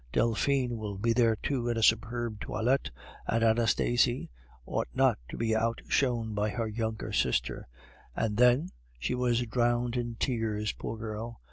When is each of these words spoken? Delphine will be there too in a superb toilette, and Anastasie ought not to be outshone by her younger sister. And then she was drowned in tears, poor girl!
Delphine 0.11 0.73
will 0.77 0.97
be 0.97 1.13
there 1.13 1.35
too 1.35 1.69
in 1.69 1.77
a 1.77 1.83
superb 1.83 2.39
toilette, 2.39 2.89
and 3.27 3.43
Anastasie 3.43 4.31
ought 4.65 4.87
not 4.95 5.19
to 5.29 5.37
be 5.37 5.55
outshone 5.55 6.33
by 6.33 6.49
her 6.49 6.67
younger 6.67 7.11
sister. 7.13 7.67
And 8.15 8.37
then 8.37 8.69
she 8.97 9.13
was 9.13 9.45
drowned 9.45 9.95
in 9.95 10.15
tears, 10.15 10.71
poor 10.73 10.97
girl! 10.97 11.39